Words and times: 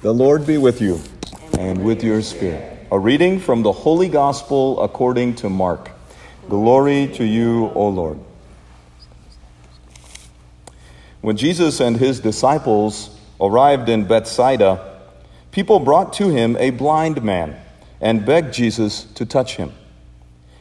The 0.00 0.14
Lord 0.14 0.46
be 0.46 0.58
with 0.58 0.80
you 0.80 1.00
and 1.58 1.82
with 1.82 2.04
your 2.04 2.22
spirit. 2.22 2.86
A 2.92 2.96
reading 2.96 3.40
from 3.40 3.64
the 3.64 3.72
Holy 3.72 4.08
Gospel 4.08 4.80
according 4.80 5.34
to 5.36 5.50
Mark. 5.50 5.90
Glory 6.48 7.08
to 7.14 7.24
you, 7.24 7.72
O 7.74 7.88
Lord. 7.88 8.20
When 11.20 11.36
Jesus 11.36 11.80
and 11.80 11.96
his 11.96 12.20
disciples 12.20 13.10
arrived 13.40 13.88
in 13.88 14.04
Bethsaida, 14.04 15.00
people 15.50 15.80
brought 15.80 16.12
to 16.12 16.28
him 16.28 16.56
a 16.58 16.70
blind 16.70 17.24
man 17.24 17.56
and 18.00 18.24
begged 18.24 18.54
Jesus 18.54 19.02
to 19.14 19.26
touch 19.26 19.56
him. 19.56 19.72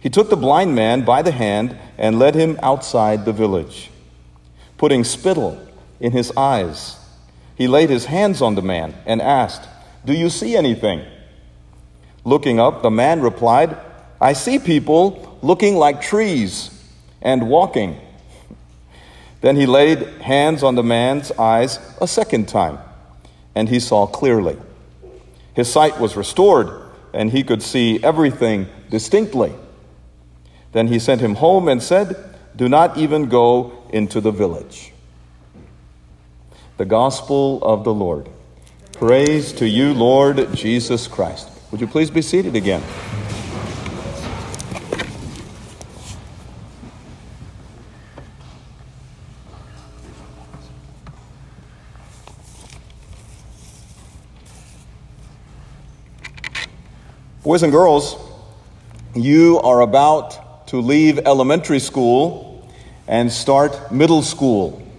He 0.00 0.10
took 0.10 0.28
the 0.28 0.36
blind 0.36 0.74
man 0.74 1.04
by 1.04 1.22
the 1.22 1.30
hand 1.30 1.78
and 1.96 2.18
led 2.18 2.34
him 2.34 2.58
outside 2.64 3.24
the 3.24 3.32
village. 3.32 3.92
Putting 4.76 5.04
spittle 5.04 5.64
in 6.00 6.10
his 6.10 6.32
eyes, 6.36 6.96
he 7.60 7.68
laid 7.68 7.90
his 7.90 8.06
hands 8.06 8.40
on 8.40 8.54
the 8.54 8.62
man 8.62 8.94
and 9.04 9.20
asked, 9.20 9.68
Do 10.06 10.14
you 10.14 10.30
see 10.30 10.56
anything? 10.56 11.04
Looking 12.24 12.58
up, 12.58 12.80
the 12.80 12.90
man 12.90 13.20
replied, 13.20 13.76
I 14.18 14.32
see 14.32 14.58
people 14.58 15.38
looking 15.42 15.76
like 15.76 16.00
trees 16.00 16.70
and 17.20 17.50
walking. 17.50 18.00
Then 19.42 19.56
he 19.56 19.66
laid 19.66 19.98
hands 20.22 20.62
on 20.62 20.74
the 20.74 20.82
man's 20.82 21.32
eyes 21.32 21.78
a 22.00 22.08
second 22.08 22.48
time, 22.48 22.78
and 23.54 23.68
he 23.68 23.78
saw 23.78 24.06
clearly. 24.06 24.56
His 25.52 25.70
sight 25.70 26.00
was 26.00 26.16
restored, 26.16 26.70
and 27.12 27.30
he 27.30 27.42
could 27.42 27.62
see 27.62 28.02
everything 28.02 28.68
distinctly. 28.88 29.52
Then 30.72 30.88
he 30.88 30.98
sent 30.98 31.20
him 31.20 31.34
home 31.34 31.68
and 31.68 31.82
said, 31.82 32.16
Do 32.56 32.70
not 32.70 32.96
even 32.96 33.28
go 33.28 33.84
into 33.92 34.22
the 34.22 34.32
village 34.32 34.89
the 36.80 36.86
gospel 36.86 37.62
of 37.62 37.84
the 37.84 37.92
Lord. 37.92 38.26
Praise 38.92 39.52
to 39.52 39.68
you, 39.68 39.92
Lord 39.92 40.54
Jesus 40.54 41.06
Christ. 41.06 41.46
Would 41.70 41.78
you 41.82 41.86
please 41.86 42.10
be 42.10 42.22
seated 42.22 42.56
again? 42.56 42.82
Boys 57.42 57.62
and 57.62 57.70
girls, 57.70 58.16
you 59.14 59.60
are 59.60 59.82
about 59.82 60.66
to 60.68 60.78
leave 60.78 61.18
elementary 61.26 61.78
school 61.78 62.66
and 63.06 63.30
start 63.30 63.92
middle 63.92 64.22
school. 64.22 64.89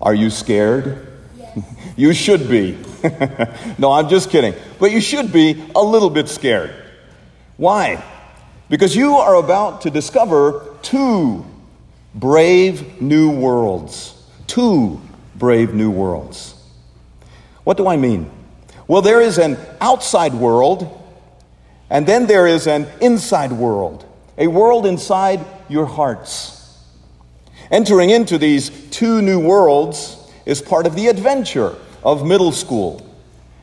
Are 0.00 0.14
you 0.14 0.30
scared? 0.30 1.06
Yes. 1.36 1.64
you 1.96 2.12
should 2.12 2.48
be. 2.48 2.78
no, 3.78 3.92
I'm 3.92 4.08
just 4.08 4.30
kidding. 4.30 4.54
But 4.78 4.90
you 4.92 5.00
should 5.00 5.32
be 5.32 5.64
a 5.74 5.82
little 5.82 6.10
bit 6.10 6.28
scared. 6.28 6.74
Why? 7.56 8.02
Because 8.68 8.94
you 8.94 9.16
are 9.16 9.36
about 9.36 9.82
to 9.82 9.90
discover 9.90 10.76
two 10.82 11.46
brave 12.14 13.00
new 13.00 13.30
worlds. 13.30 14.22
Two 14.46 15.00
brave 15.36 15.74
new 15.74 15.90
worlds. 15.90 16.54
What 17.64 17.76
do 17.76 17.86
I 17.86 17.96
mean? 17.96 18.30
Well, 18.88 19.02
there 19.02 19.20
is 19.20 19.38
an 19.38 19.56
outside 19.80 20.34
world, 20.34 21.02
and 21.90 22.06
then 22.06 22.26
there 22.26 22.46
is 22.46 22.66
an 22.66 22.86
inside 23.00 23.52
world, 23.52 24.04
a 24.38 24.46
world 24.46 24.86
inside 24.86 25.44
your 25.68 25.86
hearts. 25.86 26.55
Entering 27.70 28.10
into 28.10 28.38
these 28.38 28.70
two 28.90 29.20
new 29.22 29.40
worlds 29.40 30.16
is 30.44 30.62
part 30.62 30.86
of 30.86 30.94
the 30.94 31.08
adventure 31.08 31.74
of 32.04 32.24
middle 32.26 32.52
school 32.52 33.02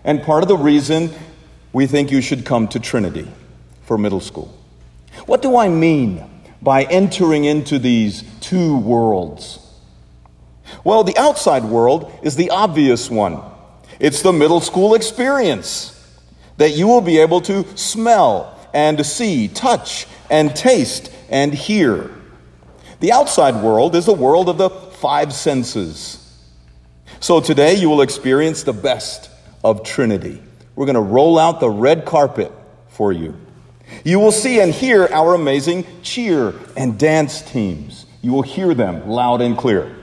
and 0.03 0.21
part 0.21 0.43
of 0.43 0.49
the 0.49 0.57
reason 0.57 1.09
we 1.71 1.87
think 1.87 2.11
you 2.11 2.21
should 2.21 2.45
come 2.45 2.67
to 2.67 2.79
Trinity 2.79 3.27
for 3.83 3.97
middle 3.97 4.19
school. 4.19 4.53
What 5.25 5.41
do 5.41 5.55
I 5.57 5.69
mean 5.69 6.23
by 6.61 6.83
entering 6.83 7.45
into 7.45 7.79
these 7.79 8.23
two 8.41 8.77
worlds? 8.77 9.59
Well, 10.83 11.03
the 11.03 11.17
outside 11.17 11.63
world 11.63 12.11
is 12.23 12.35
the 12.35 12.49
obvious 12.49 13.09
one. 13.09 13.41
It's 13.99 14.21
the 14.21 14.33
middle 14.33 14.59
school 14.59 14.95
experience 14.95 15.89
that 16.57 16.71
you 16.71 16.87
will 16.87 17.01
be 17.01 17.19
able 17.19 17.41
to 17.41 17.65
smell 17.77 18.59
and 18.73 19.05
see, 19.05 19.47
touch 19.47 20.07
and 20.29 20.55
taste 20.55 21.11
and 21.29 21.53
hear. 21.53 22.11
The 23.03 23.11
outside 23.11 23.61
world 23.61 23.97
is 23.97 24.05
the 24.05 24.13
world 24.13 24.47
of 24.47 24.57
the 24.57 24.69
five 24.69 25.33
senses. 25.33 26.25
So 27.19 27.41
today 27.41 27.73
you 27.73 27.89
will 27.89 27.99
experience 27.99 28.63
the 28.63 28.71
best 28.71 29.29
of 29.61 29.83
Trinity. 29.83 30.41
We're 30.77 30.85
going 30.85 30.95
to 30.95 31.01
roll 31.01 31.37
out 31.37 31.59
the 31.59 31.69
red 31.69 32.05
carpet 32.05 32.49
for 32.87 33.11
you. 33.11 33.35
You 34.05 34.19
will 34.19 34.31
see 34.31 34.61
and 34.61 34.73
hear 34.73 35.09
our 35.11 35.33
amazing 35.33 35.85
cheer 36.01 36.53
and 36.77 36.97
dance 36.97 37.41
teams. 37.41 38.05
You 38.21 38.31
will 38.31 38.41
hear 38.41 38.73
them 38.73 39.09
loud 39.09 39.41
and 39.41 39.57
clear. 39.57 39.93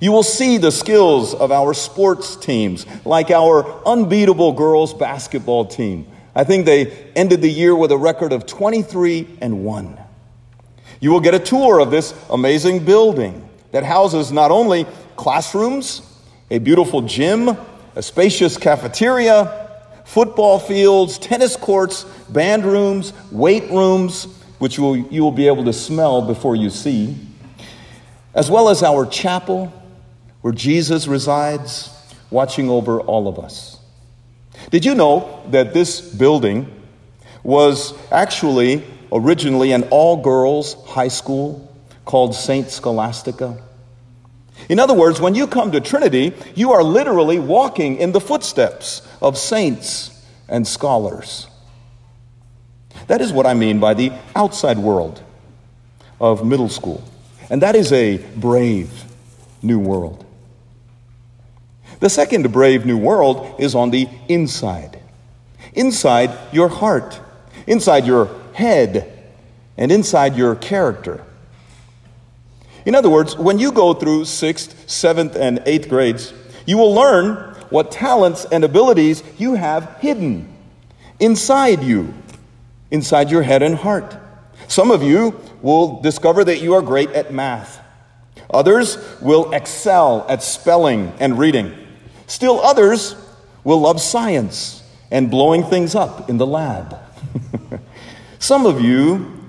You 0.00 0.10
will 0.10 0.24
see 0.24 0.58
the 0.58 0.72
skills 0.72 1.34
of 1.34 1.52
our 1.52 1.72
sports 1.72 2.34
teams, 2.34 2.86
like 3.06 3.30
our 3.30 3.86
unbeatable 3.86 4.54
girls 4.54 4.92
basketball 4.92 5.66
team. 5.66 6.08
I 6.34 6.42
think 6.42 6.66
they 6.66 6.90
ended 7.14 7.40
the 7.40 7.52
year 7.52 7.76
with 7.76 7.92
a 7.92 7.98
record 7.98 8.32
of 8.32 8.46
23 8.46 9.28
and 9.40 9.62
1. 9.64 9.98
You 11.02 11.10
will 11.10 11.20
get 11.20 11.34
a 11.34 11.40
tour 11.40 11.80
of 11.80 11.90
this 11.90 12.14
amazing 12.30 12.84
building 12.84 13.48
that 13.72 13.82
houses 13.82 14.30
not 14.30 14.52
only 14.52 14.86
classrooms, 15.16 16.00
a 16.48 16.58
beautiful 16.58 17.02
gym, 17.02 17.56
a 17.96 18.02
spacious 18.02 18.56
cafeteria, 18.56 19.80
football 20.04 20.60
fields, 20.60 21.18
tennis 21.18 21.56
courts, 21.56 22.04
band 22.28 22.64
rooms, 22.64 23.12
weight 23.32 23.68
rooms, 23.68 24.26
which 24.60 24.78
you 24.78 24.84
will, 24.84 24.96
you 24.96 25.24
will 25.24 25.32
be 25.32 25.48
able 25.48 25.64
to 25.64 25.72
smell 25.72 26.22
before 26.22 26.54
you 26.54 26.70
see, 26.70 27.16
as 28.32 28.48
well 28.48 28.68
as 28.68 28.84
our 28.84 29.04
chapel 29.04 29.72
where 30.42 30.52
Jesus 30.52 31.08
resides, 31.08 31.90
watching 32.30 32.70
over 32.70 33.00
all 33.00 33.26
of 33.26 33.40
us. 33.40 33.80
Did 34.70 34.84
you 34.84 34.94
know 34.94 35.42
that 35.50 35.74
this 35.74 36.00
building 36.00 36.70
was 37.42 37.92
actually 38.12 38.84
originally 39.12 39.72
an 39.72 39.84
all 39.90 40.16
girls 40.22 40.74
high 40.86 41.08
school 41.08 41.68
called 42.04 42.34
St. 42.34 42.68
Scholastica. 42.70 43.62
In 44.68 44.78
other 44.78 44.94
words, 44.94 45.20
when 45.20 45.34
you 45.34 45.46
come 45.46 45.72
to 45.72 45.80
Trinity, 45.80 46.32
you 46.54 46.72
are 46.72 46.82
literally 46.82 47.38
walking 47.38 47.96
in 47.96 48.12
the 48.12 48.20
footsteps 48.20 49.06
of 49.20 49.36
saints 49.36 50.10
and 50.48 50.66
scholars. 50.66 51.46
That 53.06 53.20
is 53.20 53.32
what 53.32 53.46
I 53.46 53.54
mean 53.54 53.80
by 53.80 53.94
the 53.94 54.12
outside 54.34 54.78
world 54.78 55.22
of 56.20 56.44
middle 56.44 56.68
school. 56.68 57.02
And 57.50 57.62
that 57.62 57.74
is 57.74 57.92
a 57.92 58.18
brave 58.36 58.90
new 59.62 59.78
world. 59.78 60.24
The 62.00 62.08
second 62.08 62.50
brave 62.52 62.86
new 62.86 62.98
world 62.98 63.60
is 63.60 63.74
on 63.74 63.90
the 63.90 64.08
inside. 64.28 64.98
Inside 65.74 66.30
your 66.52 66.68
heart, 66.68 67.20
inside 67.66 68.06
your 68.06 68.41
head 68.54 69.30
and 69.76 69.90
inside 69.90 70.36
your 70.36 70.54
character. 70.54 71.24
In 72.84 72.94
other 72.94 73.08
words, 73.10 73.36
when 73.36 73.58
you 73.58 73.72
go 73.72 73.94
through 73.94 74.24
sixth, 74.24 74.88
seventh, 74.90 75.36
and 75.36 75.62
eighth 75.66 75.88
grades, 75.88 76.32
you 76.66 76.78
will 76.78 76.92
learn 76.92 77.36
what 77.70 77.90
talents 77.90 78.44
and 78.50 78.64
abilities 78.64 79.22
you 79.38 79.54
have 79.54 79.98
hidden 80.00 80.48
inside 81.20 81.82
you, 81.82 82.12
inside 82.90 83.30
your 83.30 83.42
head 83.42 83.62
and 83.62 83.76
heart. 83.76 84.16
Some 84.66 84.90
of 84.90 85.02
you 85.02 85.40
will 85.62 86.00
discover 86.00 86.44
that 86.44 86.60
you 86.60 86.74
are 86.74 86.82
great 86.82 87.10
at 87.10 87.32
math. 87.32 87.80
Others 88.50 88.98
will 89.20 89.52
excel 89.52 90.26
at 90.28 90.42
spelling 90.42 91.12
and 91.20 91.38
reading. 91.38 91.74
Still 92.26 92.60
others 92.60 93.14
will 93.64 93.80
love 93.80 94.00
science 94.00 94.82
and 95.10 95.30
blowing 95.30 95.62
things 95.62 95.94
up 95.94 96.28
in 96.28 96.38
the 96.38 96.46
lab. 96.46 96.98
Some 98.42 98.66
of 98.66 98.80
you 98.80 99.40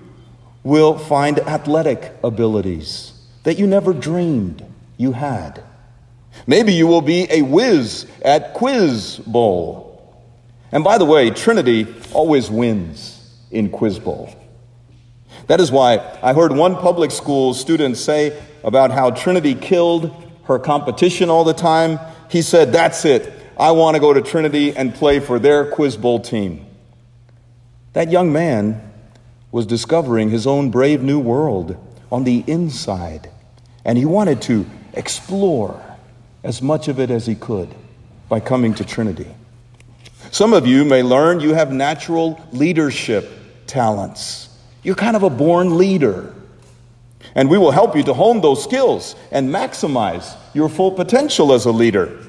will 0.63 0.99
find 0.99 1.39
athletic 1.39 2.13
abilities 2.23 3.13
that 3.41 3.57
you 3.57 3.65
never 3.65 3.91
dreamed 3.91 4.63
you 4.97 5.13
had. 5.13 5.63
Maybe 6.45 6.73
you 6.73 6.85
will 6.85 7.01
be 7.01 7.25
a 7.31 7.41
whiz 7.41 8.05
at 8.21 8.53
Quiz 8.53 9.17
Bowl. 9.25 10.23
And 10.71 10.83
by 10.83 10.99
the 10.99 11.05
way, 11.05 11.31
Trinity 11.31 11.87
always 12.11 12.51
wins 12.51 13.35
in 13.49 13.71
Quiz 13.71 13.97
Bowl. 13.97 14.29
That 15.47 15.59
is 15.59 15.71
why 15.71 15.97
I 16.21 16.33
heard 16.33 16.51
one 16.51 16.75
public 16.75 17.09
school 17.09 17.55
student 17.55 17.97
say 17.97 18.39
about 18.63 18.91
how 18.91 19.09
Trinity 19.09 19.55
killed 19.55 20.13
her 20.43 20.59
competition 20.59 21.31
all 21.31 21.43
the 21.43 21.55
time. 21.55 21.99
He 22.29 22.43
said, 22.43 22.71
That's 22.71 23.05
it. 23.05 23.33
I 23.57 23.71
want 23.71 23.95
to 23.95 23.99
go 23.99 24.13
to 24.13 24.21
Trinity 24.21 24.77
and 24.77 24.93
play 24.93 25.19
for 25.19 25.39
their 25.39 25.65
Quiz 25.71 25.97
Bowl 25.97 26.19
team. 26.19 26.67
That 27.93 28.11
young 28.11 28.33
man 28.33 28.81
was 29.51 29.67
discovering 29.67 30.29
his 30.29 30.47
own 30.47 30.71
brave 30.71 31.01
new 31.03 31.19
world 31.19 31.77
on 32.11 32.23
the 32.23 32.43
inside, 32.47 33.29
and 33.85 33.97
he 33.97 34.05
wanted 34.05 34.41
to 34.43 34.65
explore 34.93 35.81
as 36.43 36.61
much 36.61 36.87
of 36.87 36.99
it 36.99 37.09
as 37.11 37.25
he 37.27 37.35
could 37.35 37.73
by 38.29 38.39
coming 38.39 38.73
to 38.75 38.83
Trinity. 38.83 39.27
Some 40.31 40.53
of 40.53 40.65
you 40.65 40.83
may 40.83 41.03
learn 41.03 41.39
you 41.39 41.53
have 41.53 41.71
natural 41.71 42.41
leadership 42.51 43.29
talents. 43.67 44.49
You're 44.81 44.95
kind 44.95 45.15
of 45.15 45.21
a 45.23 45.29
born 45.29 45.77
leader. 45.77 46.33
And 47.35 47.49
we 47.49 47.57
will 47.57 47.71
help 47.71 47.95
you 47.95 48.03
to 48.03 48.13
hone 48.13 48.41
those 48.41 48.63
skills 48.63 49.15
and 49.31 49.49
maximize 49.49 50.35
your 50.53 50.69
full 50.69 50.91
potential 50.91 51.53
as 51.53 51.65
a 51.65 51.71
leader. 51.71 52.19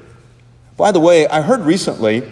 By 0.77 0.91
the 0.91 0.99
way, 0.99 1.27
I 1.27 1.41
heard 1.41 1.61
recently 1.61 2.31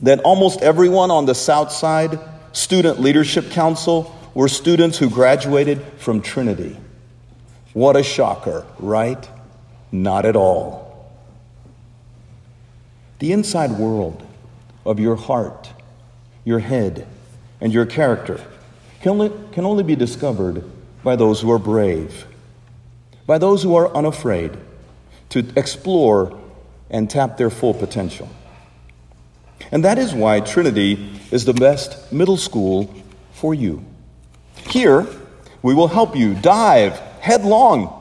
that 0.00 0.20
almost 0.20 0.60
everyone 0.60 1.10
on 1.10 1.26
the 1.26 1.34
South 1.34 1.72
Side 1.72 2.18
Student 2.58 2.98
Leadership 3.00 3.52
Council 3.52 4.12
were 4.34 4.48
students 4.48 4.98
who 4.98 5.08
graduated 5.08 5.80
from 5.98 6.20
Trinity. 6.20 6.76
What 7.72 7.94
a 7.94 8.02
shocker, 8.02 8.66
right? 8.80 9.30
Not 9.92 10.26
at 10.26 10.34
all. 10.34 11.08
The 13.20 13.30
inside 13.30 13.70
world 13.70 14.26
of 14.84 14.98
your 14.98 15.14
heart, 15.14 15.70
your 16.44 16.58
head, 16.58 17.06
and 17.60 17.72
your 17.72 17.86
character 17.86 18.40
can 19.02 19.12
only, 19.12 19.30
can 19.52 19.64
only 19.64 19.84
be 19.84 19.94
discovered 19.94 20.64
by 21.04 21.14
those 21.14 21.40
who 21.40 21.52
are 21.52 21.60
brave, 21.60 22.26
by 23.24 23.38
those 23.38 23.62
who 23.62 23.76
are 23.76 23.94
unafraid 23.94 24.50
to 25.28 25.46
explore 25.54 26.36
and 26.90 27.08
tap 27.08 27.36
their 27.36 27.50
full 27.50 27.72
potential. 27.72 28.28
And 29.70 29.84
that 29.84 29.98
is 29.98 30.14
why 30.14 30.40
Trinity 30.40 31.20
is 31.30 31.44
the 31.44 31.52
best 31.52 32.12
middle 32.12 32.36
school 32.36 32.92
for 33.32 33.54
you. 33.54 33.84
Here, 34.68 35.06
we 35.62 35.74
will 35.74 35.88
help 35.88 36.16
you 36.16 36.34
dive 36.34 36.98
headlong 37.20 37.94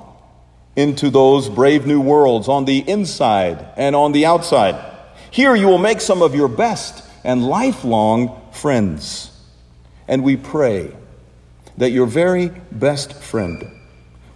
into 0.76 1.10
those 1.10 1.50
brave 1.50 1.86
new 1.86 2.00
worlds 2.00 2.48
on 2.48 2.66
the 2.66 2.80
inside 2.90 3.68
and 3.76 3.96
on 3.96 4.12
the 4.12 4.26
outside. 4.26 4.80
Here, 5.32 5.56
you 5.56 5.68
will 5.68 5.78
make 5.78 6.02
some 6.02 6.22
of 6.22 6.36
your 6.36 6.48
best 6.48 7.04
and 7.24 7.44
lifelong 7.44 8.42
friends. 8.52 9.32
And 10.08 10.24
we 10.24 10.38
pray 10.38 10.96
that 11.78 11.92
your 11.92 12.06
very 12.06 12.50
best 12.72 13.14
friend 13.14 13.70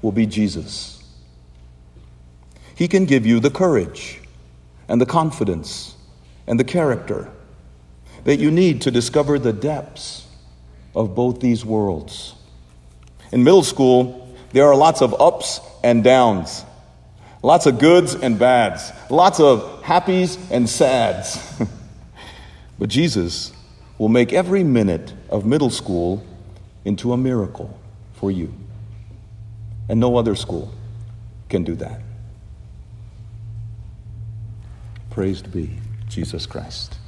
will 0.01 0.12
be 0.12 0.25
Jesus. 0.25 1.04
He 2.75 2.88
can 2.88 3.06
give 3.06 3.25
you 3.25 3.39
the 3.39 3.51
courage 3.51 4.19
and 4.88 5.00
the 5.00 5.06
confidence 5.06 5.95
and 6.48 6.60
the 6.60 6.64
character 6.64 7.30
that 8.24 8.38
you 8.38 8.52
need 8.52 8.82
to 8.82 8.92
discover 8.92 9.40
the 9.40 9.54
depths 9.54 10.28
of 10.96 11.16
both 11.16 11.40
these 11.40 11.66
worlds. 11.66 12.36
In 13.32 13.44
middle 13.44 13.64
school, 13.64 14.36
there 14.52 14.66
are 14.66 14.76
lots 14.76 15.02
of 15.02 15.20
ups 15.20 15.62
and 15.84 16.04
downs, 16.04 16.66
lots 17.42 17.66
of 17.66 17.80
goods 17.80 18.14
and 18.16 18.38
bads, 18.38 18.92
lots 19.10 19.40
of 19.40 19.82
happies 19.84 20.38
and 20.52 20.70
sads. 20.70 21.62
but 22.80 22.90
Jesus 22.90 23.54
will 23.98 24.10
make 24.10 24.34
every 24.34 24.64
minute 24.64 25.14
of 25.30 25.46
middle 25.46 25.70
school 25.70 26.24
into 26.84 27.14
a 27.14 27.18
miracle 27.18 27.80
for 28.14 28.32
you. 28.32 28.54
And 29.90 30.00
no 30.00 30.18
other 30.18 30.36
school 30.36 30.74
can 31.50 31.64
do 31.64 31.76
that. 31.76 32.02
Praised 35.10 35.52
be 35.52 35.78
Jesus 36.12 36.46
Christ. 36.46 37.00